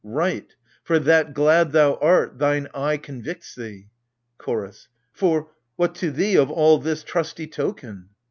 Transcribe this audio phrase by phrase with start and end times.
[0.03, 0.55] Right!
[0.83, 3.91] for, that glad thou art, thine eye convicts thee.
[4.39, 4.87] CHORDS.
[5.13, 8.09] For— what to thee, of all this, trusty token?